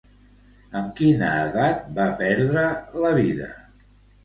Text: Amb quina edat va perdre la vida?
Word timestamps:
Amb 0.79 0.95
quina 0.99 1.29
edat 1.43 1.85
va 1.99 2.09
perdre 2.23 2.65
la 3.07 3.15
vida? 3.21 3.53